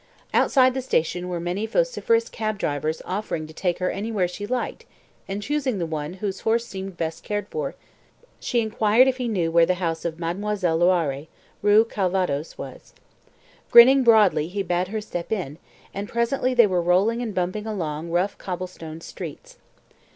[0.33, 4.85] Outside the station were many vociferous cab drivers offering to take her anywhere she liked,
[5.27, 7.75] and, choosing the one whose horse seemed best cared for,
[8.39, 11.27] she inquired if he knew where the house of Mademoiselle Loiré,
[11.61, 12.95] Rue Calvados, was.
[13.69, 15.59] Grinning broadly he bade her step in,
[15.93, 19.57] and presently they were rolling and bumping along rough cobble stoned streets.